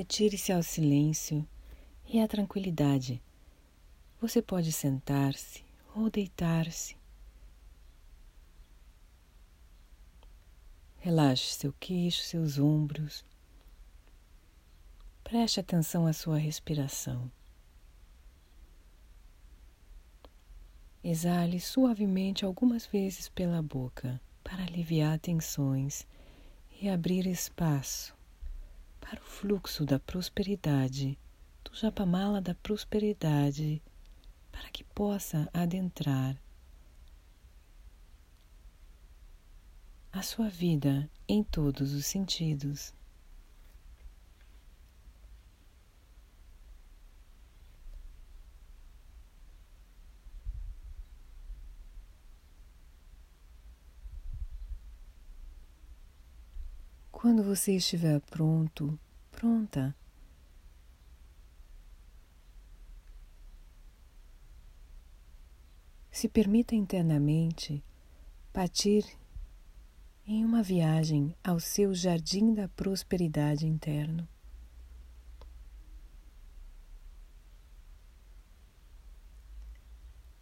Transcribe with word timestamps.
Retire-se 0.00 0.50
ao 0.50 0.62
silêncio 0.62 1.46
e 2.06 2.20
à 2.20 2.26
tranquilidade. 2.26 3.22
Você 4.18 4.40
pode 4.40 4.72
sentar-se 4.72 5.62
ou 5.94 6.08
deitar-se. 6.08 6.96
Relaxe 10.96 11.52
seu 11.52 11.70
queixo, 11.74 12.22
seus 12.22 12.58
ombros. 12.58 13.26
Preste 15.22 15.60
atenção 15.60 16.06
à 16.06 16.14
sua 16.14 16.38
respiração. 16.38 17.30
Exale 21.04 21.60
suavemente 21.60 22.46
algumas 22.46 22.86
vezes 22.86 23.28
pela 23.28 23.60
boca 23.60 24.18
para 24.42 24.62
aliviar 24.62 25.18
tensões 25.18 26.06
e 26.80 26.88
abrir 26.88 27.26
espaço 27.26 28.18
para 29.00 29.20
o 29.20 29.24
fluxo 29.24 29.84
da 29.84 29.98
prosperidade, 29.98 31.18
do 31.64 31.74
japamala 31.74 32.40
da 32.40 32.54
prosperidade, 32.54 33.82
para 34.52 34.68
que 34.70 34.84
possa 34.84 35.48
adentrar 35.52 36.36
a 40.12 40.22
sua 40.22 40.48
vida 40.48 41.08
em 41.28 41.42
todos 41.42 41.92
os 41.92 42.04
sentidos. 42.06 42.92
Quando 57.20 57.44
você 57.44 57.76
estiver 57.76 58.18
pronto, 58.18 58.98
pronta, 59.30 59.94
se 66.10 66.30
permita 66.30 66.74
internamente 66.74 67.84
partir 68.54 69.04
em 70.26 70.46
uma 70.46 70.62
viagem 70.62 71.36
ao 71.44 71.60
seu 71.60 71.92
jardim 71.94 72.54
da 72.54 72.68
prosperidade 72.70 73.66
interno. 73.66 74.26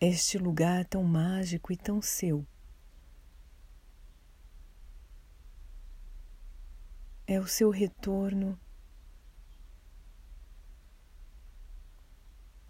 Este 0.01 0.39
lugar 0.39 0.85
tão 0.85 1.03
mágico 1.03 1.73
e 1.73 1.77
tão 1.77 2.01
seu 2.01 2.47
é 7.31 7.39
o 7.39 7.47
seu 7.47 7.69
retorno 7.69 8.59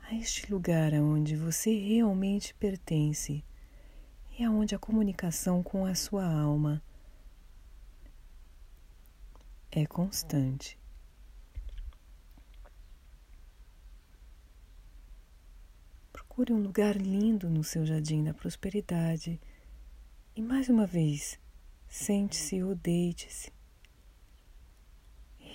a 0.00 0.12
este 0.16 0.50
lugar 0.50 0.92
aonde 0.92 1.36
você 1.36 1.78
realmente 1.78 2.52
pertence 2.54 3.44
e 4.36 4.42
aonde 4.42 4.74
a 4.74 4.78
comunicação 4.78 5.62
com 5.62 5.86
a 5.86 5.94
sua 5.94 6.26
alma 6.26 6.82
é 9.70 9.86
constante. 9.86 10.76
Procure 16.12 16.52
um 16.52 16.60
lugar 16.60 16.96
lindo 16.96 17.48
no 17.48 17.62
seu 17.62 17.86
jardim 17.86 18.24
da 18.24 18.34
prosperidade 18.34 19.40
e 20.34 20.42
mais 20.42 20.68
uma 20.68 20.84
vez, 20.84 21.38
sente-se 21.88 22.60
ou 22.60 22.74
deite-se 22.74 23.56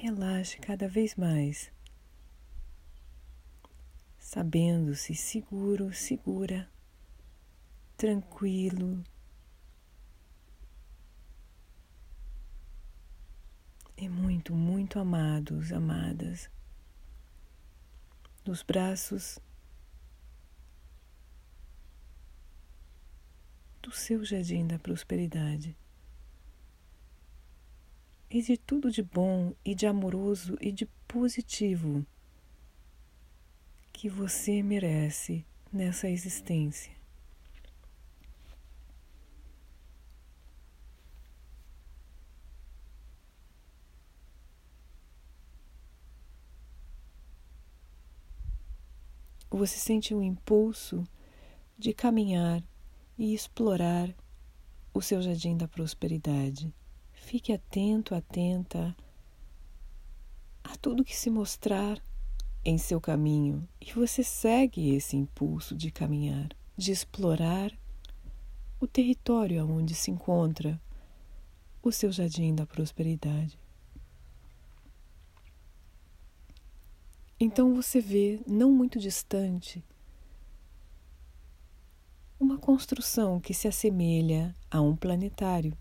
relaxe 0.03 0.57
cada 0.57 0.85
vez 0.85 1.15
mais, 1.15 1.71
sabendo-se 4.19 5.15
seguro, 5.15 5.93
segura, 5.93 6.69
tranquilo. 7.95 9.01
E 13.95 14.09
muito, 14.09 14.53
muito 14.53 14.99
amados, 14.99 15.71
amadas, 15.71 16.49
nos 18.45 18.61
braços 18.61 19.39
do 23.81 23.89
seu 23.89 24.25
jardim 24.25 24.67
da 24.67 24.77
prosperidade 24.77 25.77
e 28.33 28.41
de 28.41 28.57
tudo 28.57 28.89
de 28.89 29.03
bom 29.03 29.53
e 29.63 29.75
de 29.75 29.85
amoroso 29.85 30.57
e 30.59 30.71
de 30.71 30.87
positivo 31.07 32.03
que 33.93 34.09
você 34.09 34.63
merece 34.63 35.45
nessa 35.71 36.09
existência. 36.09 36.91
Você 49.51 49.77
sente 49.77 50.11
o 50.11 50.17
um 50.17 50.23
impulso 50.23 51.03
de 51.77 51.93
caminhar 51.93 52.63
e 53.15 53.31
explorar 53.31 54.11
o 54.91 55.03
seu 55.03 55.21
jardim 55.21 55.55
da 55.55 55.67
prosperidade. 55.67 56.73
Fique 57.23 57.53
atento, 57.53 58.13
atenta 58.13 58.95
a 60.61 60.75
tudo 60.75 61.05
que 61.05 61.15
se 61.15 61.29
mostrar 61.29 61.99
em 62.65 62.77
seu 62.77 62.99
caminho 62.99 63.67
e 63.81 63.91
você 63.93 64.23
segue 64.23 64.93
esse 64.93 65.15
impulso 65.15 65.73
de 65.73 65.89
caminhar, 65.89 66.49
de 66.77 66.91
explorar 66.91 67.71
o 68.79 68.85
território 68.85 69.65
onde 69.65 69.95
se 69.95 70.11
encontra 70.11 70.79
o 71.81 71.91
seu 71.91 72.11
jardim 72.11 72.53
da 72.53 72.67
prosperidade. 72.67 73.57
Então 77.39 77.73
você 77.73 77.99
vê, 78.01 78.41
não 78.45 78.71
muito 78.71 78.99
distante, 78.99 79.83
uma 82.37 82.59
construção 82.59 83.39
que 83.39 83.53
se 83.53 83.67
assemelha 83.67 84.53
a 84.69 84.81
um 84.81 84.95
planetário. 84.95 85.75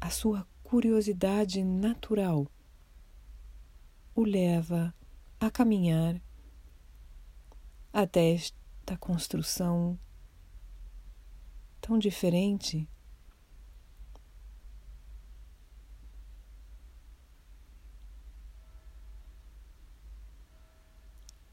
A 0.00 0.10
sua 0.10 0.46
curiosidade 0.62 1.64
natural 1.64 2.46
o 4.14 4.24
leva 4.24 4.94
a 5.38 5.50
caminhar 5.50 6.20
até 7.92 8.32
esta 8.32 8.96
construção 8.98 9.98
tão 11.80 11.98
diferente. 11.98 12.88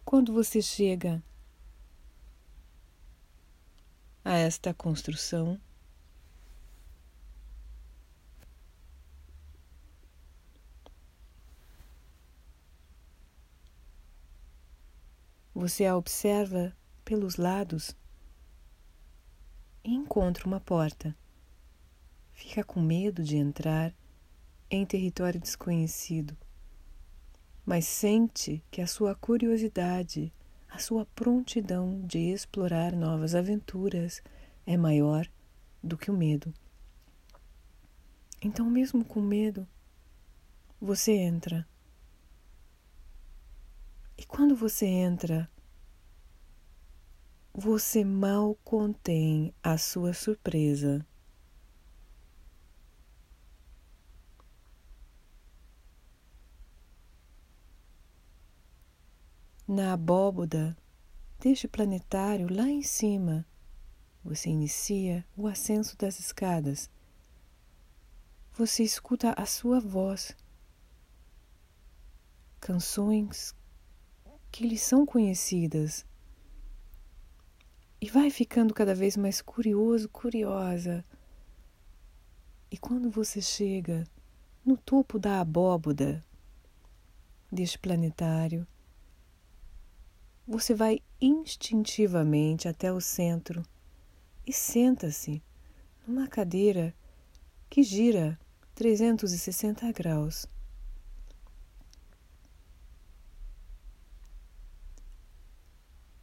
Quando 0.05 0.31
você 0.33 0.61
chega 0.61 1.23
a 4.23 4.35
esta 4.35 4.73
construção, 4.73 5.59
Você 15.65 15.85
a 15.85 15.95
observa 15.95 16.75
pelos 17.05 17.37
lados 17.37 17.95
e 19.81 19.93
encontra 19.93 20.45
uma 20.45 20.59
porta. 20.59 21.15
Fica 22.33 22.65
com 22.65 22.81
medo 22.81 23.23
de 23.23 23.37
entrar 23.37 23.95
em 24.69 24.85
território 24.85 25.39
desconhecido, 25.39 26.35
mas 27.65 27.85
sente 27.85 28.61
que 28.69 28.81
a 28.81 28.87
sua 28.87 29.15
curiosidade, 29.15 30.33
a 30.67 30.79
sua 30.79 31.05
prontidão 31.05 32.01
de 32.05 32.19
explorar 32.19 32.91
novas 32.91 33.33
aventuras 33.33 34.21
é 34.65 34.75
maior 34.75 35.25
do 35.81 35.97
que 35.97 36.11
o 36.11 36.13
medo. 36.13 36.53
Então, 38.41 38.69
mesmo 38.69 39.05
com 39.05 39.21
medo, 39.21 39.65
você 40.81 41.13
entra. 41.13 41.65
E 44.17 44.25
quando 44.25 44.57
você 44.57 44.85
entra, 44.85 45.49
você 47.55 48.03
mal 48.03 48.55
contém 48.63 49.53
a 49.61 49.77
sua 49.77 50.11
surpresa. 50.11 51.05
Na 59.67 59.93
abóboda 59.93 60.75
deste 61.39 61.67
planetário 61.67 62.51
lá 62.51 62.67
em 62.67 62.81
cima, 62.81 63.45
você 64.23 64.49
inicia 64.49 65.23
o 65.37 65.45
ascenso 65.45 65.95
das 65.95 66.19
escadas. 66.19 66.89
Você 68.53 68.83
escuta 68.83 69.31
a 69.37 69.45
sua 69.45 69.79
voz 69.79 70.35
canções 72.59 73.55
que 74.51 74.65
lhes 74.67 74.81
são 74.81 75.05
conhecidas 75.05 76.05
e 78.03 78.09
vai 78.09 78.29
ficando 78.29 78.73
cada 78.73 78.93
vez 78.93 79.15
mais 79.15 79.41
curioso, 79.41 80.09
curiosa. 80.09 81.05
E 82.69 82.77
quando 82.77 83.09
você 83.09 83.41
chega 83.41 84.05
no 84.65 84.75
topo 84.75 85.17
da 85.17 85.39
abóboda 85.39 86.21
deste 87.49 87.79
planetário, 87.79 88.67
você 90.45 90.73
vai 90.73 90.99
instintivamente 91.21 92.67
até 92.67 92.91
o 92.91 92.99
centro 92.99 93.63
e 94.45 94.51
senta-se 94.51 95.41
numa 96.05 96.27
cadeira 96.27 96.93
que 97.69 97.83
gira 97.83 98.37
360 98.75 99.89
graus. 99.93 100.45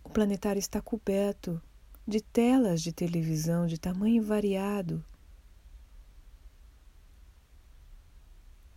O 0.04 0.10
planetário 0.10 0.60
está 0.60 0.82
coberto 0.82 1.58
de 2.10 2.20
telas 2.20 2.82
de 2.82 2.92
televisão 2.92 3.66
de 3.66 3.78
tamanho 3.78 4.20
variado. 4.20 5.02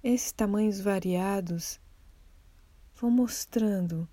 Esses 0.04 0.32
tamanhos 0.32 0.80
variados 0.80 1.82
vão 2.96 3.10
mostrando 3.10 4.08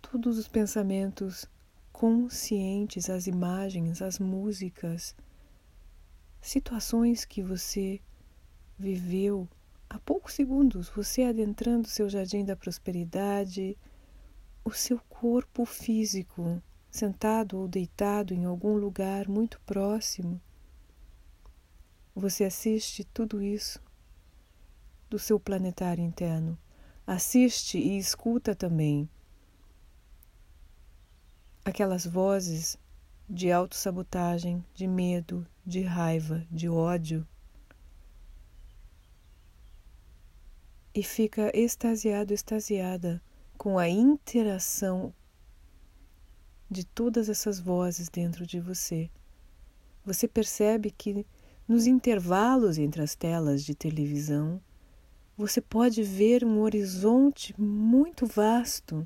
todos 0.00 0.38
os 0.38 0.46
pensamentos 0.46 1.46
conscientes, 1.92 3.10
as 3.10 3.26
imagens, 3.26 4.00
as 4.00 4.20
músicas, 4.20 5.16
situações 6.40 7.24
que 7.24 7.42
você 7.42 8.00
viveu 8.78 9.48
há 9.90 9.98
poucos 9.98 10.34
segundos, 10.34 10.88
você 10.88 11.24
adentrando 11.24 11.88
seu 11.88 12.08
jardim 12.08 12.44
da 12.44 12.54
prosperidade, 12.54 13.76
o 14.68 14.72
seu 14.74 15.00
corpo 15.08 15.64
físico, 15.64 16.62
sentado 16.90 17.58
ou 17.58 17.66
deitado 17.66 18.34
em 18.34 18.44
algum 18.44 18.76
lugar 18.76 19.26
muito 19.26 19.58
próximo. 19.62 20.38
Você 22.14 22.44
assiste 22.44 23.02
tudo 23.02 23.42
isso 23.42 23.82
do 25.08 25.18
seu 25.18 25.40
planetário 25.40 26.04
interno. 26.04 26.58
Assiste 27.06 27.78
e 27.78 27.96
escuta 27.96 28.54
também 28.54 29.08
aquelas 31.64 32.04
vozes 32.04 32.76
de 33.26 33.50
autossabotagem, 33.50 34.62
de 34.74 34.86
medo, 34.86 35.46
de 35.64 35.80
raiva, 35.80 36.46
de 36.50 36.68
ódio. 36.68 37.26
E 40.94 41.02
fica 41.02 41.50
extasiado, 41.56 42.34
extasiada 42.34 43.22
com 43.58 43.76
a 43.76 43.88
interação 43.88 45.12
de 46.70 46.86
todas 46.86 47.28
essas 47.28 47.58
vozes 47.58 48.08
dentro 48.08 48.46
de 48.46 48.60
você. 48.60 49.10
Você 50.04 50.28
percebe 50.28 50.92
que 50.92 51.26
nos 51.66 51.86
intervalos 51.88 52.78
entre 52.78 53.02
as 53.02 53.16
telas 53.16 53.64
de 53.64 53.74
televisão, 53.74 54.60
você 55.36 55.60
pode 55.60 56.04
ver 56.04 56.44
um 56.44 56.60
horizonte 56.60 57.52
muito 57.60 58.26
vasto 58.26 59.04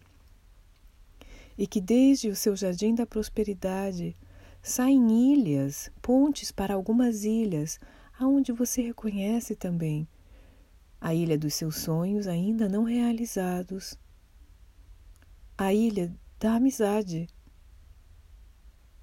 e 1.57 1.67
que 1.67 1.81
desde 1.81 2.29
o 2.29 2.37
seu 2.37 2.55
jardim 2.55 2.95
da 2.95 3.07
prosperidade 3.07 4.15
saem 4.63 5.33
ilhas, 5.33 5.91
pontes 6.01 6.53
para 6.53 6.75
algumas 6.75 7.25
ilhas, 7.25 7.81
aonde 8.19 8.53
você 8.53 8.83
reconhece 8.83 9.57
também 9.57 10.07
a 11.01 11.13
ilha 11.13 11.37
dos 11.37 11.55
seus 11.55 11.79
sonhos 11.79 12.29
ainda 12.29 12.69
não 12.69 12.85
realizados, 12.85 13.99
a 15.57 15.73
ilha 15.73 16.15
da 16.39 16.55
amizade, 16.55 17.29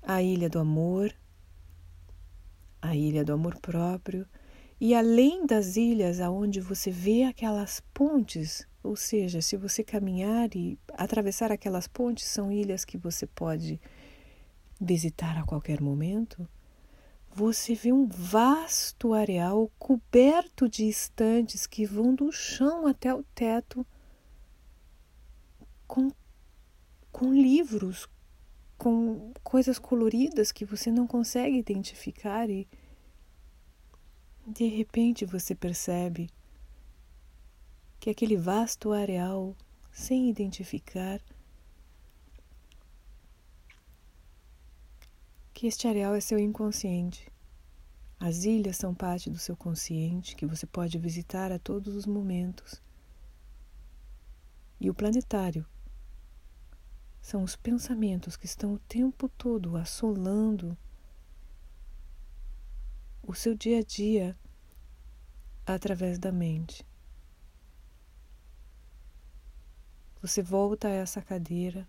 a 0.01 0.21
ilha 0.21 0.49
do 0.49 0.59
amor, 0.59 1.13
a 2.81 2.95
ilha 2.95 3.23
do 3.23 3.33
amor 3.33 3.57
próprio 3.59 4.27
e 4.79 4.95
além 4.95 5.45
das 5.45 5.75
ilhas 5.75 6.19
aonde 6.21 6.61
você 6.61 6.89
vê 6.89 7.23
aquelas 7.23 7.81
pontes, 7.93 8.65
ou 8.81 8.95
seja, 8.95 9.41
se 9.41 9.57
você 9.57 9.83
caminhar 9.83 10.55
e 10.55 10.79
atravessar 10.93 11.51
aquelas 11.51 11.87
pontes, 11.87 12.25
são 12.25 12.51
ilhas 12.51 12.85
que 12.85 12.97
você 12.97 13.27
pode 13.27 13.79
visitar 14.79 15.37
a 15.37 15.43
qualquer 15.43 15.81
momento. 15.81 16.47
Você 17.35 17.75
vê 17.75 17.91
um 17.91 18.07
vasto 18.07 19.13
areal 19.13 19.69
coberto 19.77 20.67
de 20.69 20.87
estantes 20.87 21.67
que 21.67 21.85
vão 21.85 22.15
do 22.15 22.31
chão 22.31 22.87
até 22.87 23.13
o 23.13 23.23
teto 23.35 23.85
com 25.85 26.09
com 27.19 27.33
livros, 27.33 28.07
com 28.77 29.33
coisas 29.43 29.77
coloridas 29.77 30.53
que 30.53 30.63
você 30.63 30.89
não 30.89 31.05
consegue 31.05 31.57
identificar 31.57 32.49
e 32.49 32.65
de 34.47 34.65
repente 34.69 35.25
você 35.25 35.53
percebe 35.53 36.29
que 37.99 38.09
aquele 38.09 38.37
vasto 38.37 38.93
areal, 38.93 39.53
sem 39.91 40.29
identificar, 40.29 41.21
que 45.53 45.67
este 45.67 45.89
areal 45.89 46.15
é 46.15 46.21
seu 46.21 46.39
inconsciente. 46.39 47.29
As 48.17 48.45
ilhas 48.45 48.77
são 48.77 48.95
parte 48.95 49.29
do 49.29 49.37
seu 49.37 49.57
consciente 49.57 50.37
que 50.37 50.45
você 50.45 50.65
pode 50.65 50.97
visitar 50.97 51.51
a 51.51 51.59
todos 51.59 51.93
os 51.97 52.05
momentos. 52.05 52.81
E 54.79 54.89
o 54.89 54.93
planetário 54.93 55.65
são 57.21 57.43
os 57.43 57.55
pensamentos 57.55 58.35
que 58.35 58.45
estão 58.45 58.73
o 58.73 58.79
tempo 58.79 59.29
todo 59.29 59.75
assolando 59.75 60.77
o 63.21 63.33
seu 63.35 63.55
dia 63.55 63.79
a 63.79 63.83
dia 63.83 64.37
através 65.65 66.17
da 66.17 66.31
mente. 66.31 66.85
Você 70.21 70.41
volta 70.41 70.87
a 70.87 70.91
essa 70.91 71.21
cadeira, 71.21 71.87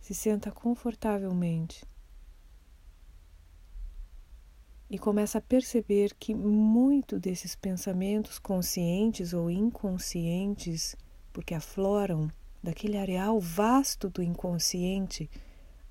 se 0.00 0.14
senta 0.14 0.52
confortavelmente 0.52 1.84
e 4.90 4.98
começa 4.98 5.38
a 5.38 5.40
perceber 5.40 6.14
que 6.14 6.34
muito 6.34 7.18
desses 7.18 7.56
pensamentos 7.56 8.38
conscientes 8.38 9.32
ou 9.32 9.50
inconscientes 9.50 10.94
porque 11.34 11.52
afloram 11.52 12.30
daquele 12.62 12.96
areal 12.96 13.38
vasto 13.40 14.08
do 14.08 14.22
inconsciente, 14.22 15.28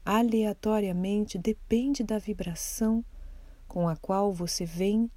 aleatoriamente 0.04 1.38
depende 1.38 2.02
da 2.02 2.18
vibração 2.18 3.04
com 3.68 3.88
a 3.88 3.96
qual 3.98 4.34
você 4.34 4.66
vem 4.66 5.12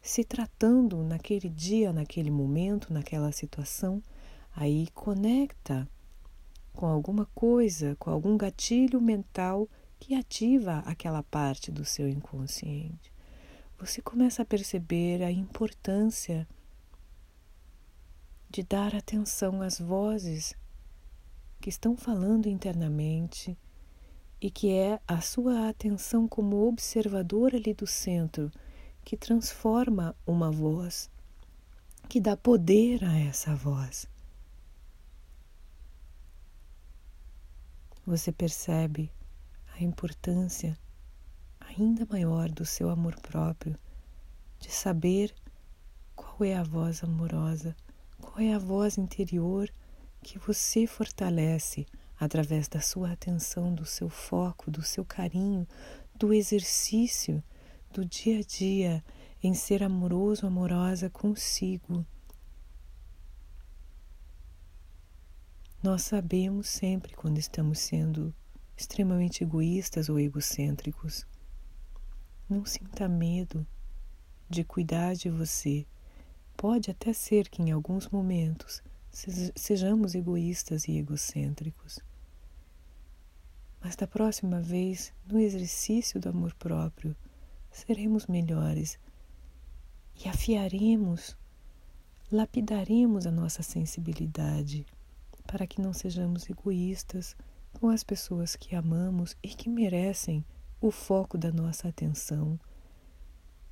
se 0.00 0.24
tratando 0.24 1.04
naquele 1.04 1.50
dia, 1.50 1.92
naquele 1.92 2.30
momento, 2.30 2.92
naquela 2.92 3.30
situação, 3.32 4.02
aí 4.54 4.88
conecta 4.94 5.86
com 6.72 6.86
alguma 6.86 7.26
coisa, 7.34 7.94
com 7.98 8.10
algum 8.10 8.36
gatilho 8.36 9.00
mental 9.00 9.68
que 9.98 10.14
ativa 10.14 10.78
aquela 10.86 11.22
parte 11.22 11.70
do 11.70 11.84
seu 11.84 12.08
inconsciente. 12.08 13.12
Você 13.78 14.00
começa 14.00 14.40
a 14.40 14.46
perceber 14.46 15.22
a 15.22 15.30
importância 15.30 16.48
de 18.56 18.62
dar 18.62 18.94
atenção 18.94 19.60
às 19.60 19.78
vozes 19.78 20.54
que 21.60 21.68
estão 21.68 21.94
falando 21.94 22.48
internamente 22.48 23.54
e 24.40 24.50
que 24.50 24.72
é 24.72 24.98
a 25.06 25.20
sua 25.20 25.68
atenção 25.68 26.26
como 26.26 26.66
observador 26.66 27.54
ali 27.54 27.74
do 27.74 27.86
centro 27.86 28.50
que 29.04 29.14
transforma 29.14 30.16
uma 30.26 30.50
voz, 30.50 31.10
que 32.08 32.18
dá 32.18 32.34
poder 32.34 33.04
a 33.04 33.18
essa 33.18 33.54
voz. 33.54 34.06
Você 38.06 38.32
percebe 38.32 39.12
a 39.78 39.84
importância 39.84 40.78
ainda 41.60 42.06
maior 42.06 42.48
do 42.50 42.64
seu 42.64 42.88
amor 42.88 43.20
próprio, 43.20 43.78
de 44.58 44.70
saber 44.70 45.34
qual 46.14 46.42
é 46.42 46.56
a 46.56 46.62
voz 46.62 47.04
amorosa 47.04 47.76
qual 48.20 48.38
é 48.40 48.52
a 48.54 48.58
voz 48.58 48.98
interior 48.98 49.72
que 50.22 50.38
você 50.38 50.86
fortalece 50.86 51.86
através 52.18 52.68
da 52.68 52.80
sua 52.80 53.12
atenção, 53.12 53.74
do 53.74 53.84
seu 53.84 54.08
foco, 54.08 54.70
do 54.70 54.82
seu 54.82 55.04
carinho, 55.04 55.66
do 56.14 56.32
exercício, 56.32 57.42
do 57.92 58.04
dia 58.04 58.40
a 58.40 58.42
dia 58.42 59.04
em 59.42 59.54
ser 59.54 59.82
amoroso, 59.82 60.46
amorosa 60.46 61.08
consigo? 61.10 62.04
Nós 65.82 66.02
sabemos 66.02 66.68
sempre 66.68 67.14
quando 67.14 67.38
estamos 67.38 67.78
sendo 67.78 68.34
extremamente 68.76 69.44
egoístas 69.44 70.08
ou 70.08 70.18
egocêntricos. 70.18 71.26
Não 72.48 72.64
sinta 72.64 73.08
medo 73.08 73.66
de 74.48 74.64
cuidar 74.64 75.14
de 75.14 75.30
você. 75.30 75.86
Pode 76.56 76.90
até 76.90 77.12
ser 77.12 77.48
que 77.48 77.60
em 77.60 77.70
alguns 77.70 78.08
momentos 78.08 78.82
sejamos 79.54 80.14
egoístas 80.14 80.88
e 80.88 80.98
egocêntricos. 80.98 81.98
Mas 83.80 83.94
da 83.94 84.06
próxima 84.06 84.60
vez, 84.60 85.12
no 85.26 85.38
exercício 85.38 86.18
do 86.18 86.30
amor 86.30 86.54
próprio, 86.54 87.14
seremos 87.70 88.26
melhores 88.26 88.98
e 90.24 90.28
afiaremos, 90.28 91.36
lapidaremos 92.32 93.26
a 93.26 93.30
nossa 93.30 93.62
sensibilidade 93.62 94.86
para 95.46 95.66
que 95.66 95.80
não 95.80 95.92
sejamos 95.92 96.48
egoístas 96.48 97.36
com 97.74 97.90
as 97.90 98.02
pessoas 98.02 98.56
que 98.56 98.74
amamos 98.74 99.36
e 99.42 99.48
que 99.48 99.68
merecem 99.68 100.44
o 100.80 100.90
foco 100.90 101.36
da 101.36 101.52
nossa 101.52 101.88
atenção, 101.88 102.58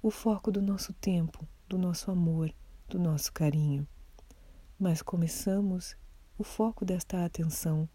o 0.02 0.10
foco 0.10 0.52
do 0.52 0.60
nosso 0.60 0.92
tempo, 0.92 1.48
do 1.66 1.78
nosso 1.78 2.10
amor, 2.10 2.54
do 2.88 2.98
nosso 2.98 3.32
carinho. 3.32 3.86
Mas 4.78 5.02
começamos 5.02 5.96
o 6.38 6.44
foco 6.44 6.84
desta 6.84 7.24
atenção, 7.24 7.88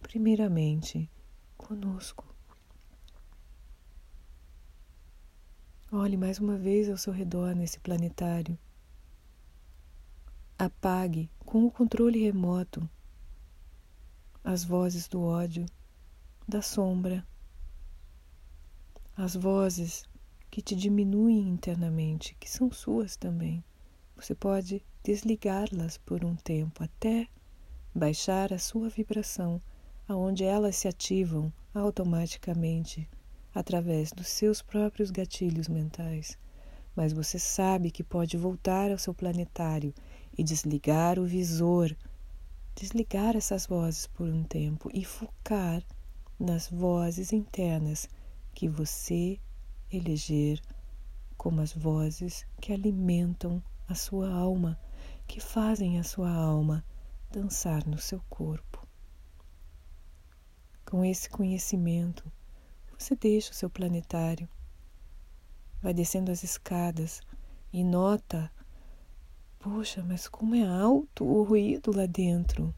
primeiramente, 0.00 1.10
conosco. 1.56 2.26
Olhe 5.90 6.16
mais 6.16 6.38
uma 6.38 6.56
vez 6.56 6.88
ao 6.88 6.96
seu 6.96 7.12
redor 7.12 7.54
nesse 7.54 7.80
planetário. 7.80 8.58
Apague 10.58 11.30
com 11.46 11.64
o 11.64 11.70
controle 11.70 12.22
remoto 12.22 12.88
as 14.44 14.64
vozes 14.64 15.06
do 15.06 15.22
ódio, 15.22 15.66
da 16.48 16.62
sombra, 16.62 17.26
as 19.14 19.34
vozes 19.34 20.08
que 20.50 20.62
te 20.62 20.74
diminuem 20.74 21.48
internamente, 21.48 22.34
que 22.40 22.48
são 22.48 22.72
suas 22.72 23.14
também. 23.14 23.62
Você 24.20 24.34
pode 24.34 24.84
desligá-las 25.04 25.96
por 25.98 26.24
um 26.24 26.34
tempo 26.34 26.82
até 26.82 27.28
baixar 27.94 28.52
a 28.52 28.58
sua 28.58 28.88
vibração, 28.88 29.62
aonde 30.08 30.42
elas 30.42 30.74
se 30.74 30.88
ativam 30.88 31.52
automaticamente 31.72 33.08
através 33.54 34.10
dos 34.10 34.26
seus 34.26 34.60
próprios 34.60 35.12
gatilhos 35.12 35.68
mentais. 35.68 36.36
Mas 36.96 37.12
você 37.12 37.38
sabe 37.38 37.92
que 37.92 38.02
pode 38.02 38.36
voltar 38.36 38.90
ao 38.90 38.98
seu 38.98 39.14
planetário 39.14 39.94
e 40.36 40.42
desligar 40.42 41.20
o 41.20 41.24
visor, 41.24 41.96
desligar 42.74 43.36
essas 43.36 43.66
vozes 43.66 44.08
por 44.08 44.28
um 44.28 44.42
tempo 44.42 44.90
e 44.92 45.04
focar 45.04 45.80
nas 46.40 46.68
vozes 46.68 47.32
internas 47.32 48.08
que 48.52 48.68
você 48.68 49.38
eleger 49.92 50.60
como 51.36 51.60
as 51.60 51.72
vozes 51.72 52.44
que 52.60 52.72
alimentam 52.72 53.62
a 53.88 53.94
sua 53.94 54.30
alma, 54.30 54.78
que 55.26 55.40
fazem 55.40 55.98
a 55.98 56.04
sua 56.04 56.30
alma 56.30 56.84
dançar 57.30 57.86
no 57.86 57.98
seu 57.98 58.20
corpo. 58.28 58.86
Com 60.84 61.02
esse 61.02 61.30
conhecimento, 61.30 62.30
você 62.98 63.16
deixa 63.16 63.50
o 63.50 63.54
seu 63.54 63.70
planetário, 63.70 64.46
vai 65.80 65.94
descendo 65.94 66.30
as 66.30 66.42
escadas 66.44 67.22
e 67.72 67.82
nota: 67.82 68.52
poxa, 69.58 70.02
mas 70.02 70.28
como 70.28 70.54
é 70.54 70.66
alto 70.66 71.24
o 71.24 71.42
ruído 71.42 71.90
lá 71.96 72.04
dentro. 72.04 72.74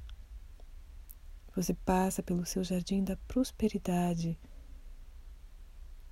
Você 1.57 1.75
passa 1.75 2.23
pelo 2.23 2.47
seu 2.47 2.63
jardim 2.63 3.03
da 3.03 3.17
prosperidade 3.17 4.39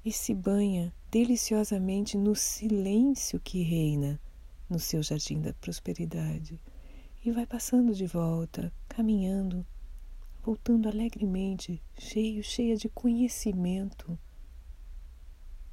e 0.04 0.10
se 0.10 0.34
banha 0.34 0.92
deliciosamente 1.08 2.16
no 2.16 2.34
silêncio 2.34 3.38
que 3.38 3.62
reina 3.62 4.20
no 4.68 4.78
seu 4.78 5.02
jardim 5.02 5.40
da 5.40 5.52
prosperidade 5.54 6.60
e 7.24 7.32
vai 7.32 7.46
passando 7.46 7.94
de 7.94 8.06
volta, 8.06 8.72
caminhando 8.88 9.66
voltando 10.48 10.88
alegremente, 10.88 11.82
cheio, 11.98 12.42
cheia 12.42 12.74
de 12.74 12.88
conhecimento, 12.88 14.18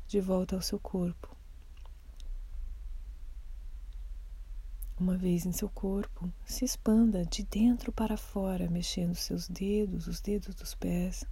de 0.06 0.20
volta 0.20 0.54
ao 0.54 0.62
seu 0.62 0.78
corpo. 0.78 1.34
Uma 5.00 5.18
vez 5.18 5.46
em 5.46 5.54
seu 5.54 5.70
corpo, 5.70 6.30
se 6.46 6.66
expanda 6.66 7.26
de 7.26 7.44
dentro 7.44 7.90
para 7.94 8.18
fora, 8.18 8.70
mexendo 8.70 9.16
seus 9.16 9.48
dedos, 9.48 10.08
os 10.08 10.20
dedos 10.20 10.54
dos 10.56 10.76
pés, 10.76 11.26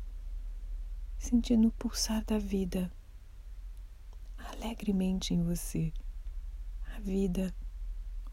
sentindo 1.18 1.68
o 1.68 1.72
pulsar 1.72 2.24
da 2.24 2.38
vida 2.38 2.90
alegremente 4.38 5.34
em 5.34 5.44
você. 5.44 5.92
A 6.96 7.00
vida, 7.00 7.54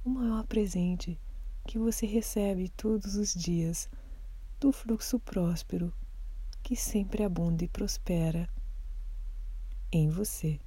o 0.04 0.10
maior 0.10 0.44
presente 0.46 1.18
que 1.66 1.78
você 1.78 2.04
recebe 2.04 2.68
todos 2.68 3.14
os 3.14 3.32
dias 3.32 3.88
do 4.60 4.70
fluxo 4.70 5.18
próspero 5.18 5.92
que 6.62 6.76
sempre 6.76 7.24
abunda 7.24 7.64
e 7.64 7.68
prospera 7.68 8.48
em 9.90 10.10
você. 10.10 10.60